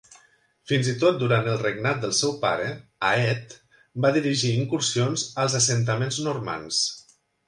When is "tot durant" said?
1.01-1.49